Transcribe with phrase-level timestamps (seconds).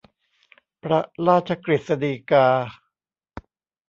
[0.83, 2.47] พระราชกฤษฎีกา